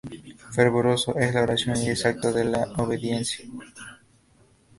Fervoroso 0.49 1.15
en 1.19 1.31
la 1.35 1.43
oración 1.43 1.77
y 1.83 1.89
exacto 1.91 2.35
en 2.35 2.53
la 2.53 2.63
obediencia. 2.77 3.45